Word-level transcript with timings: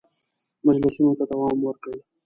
مجلسونو 0.65 1.13
ته 1.19 1.23
دوام 1.31 1.57
ورکړ. 1.63 1.93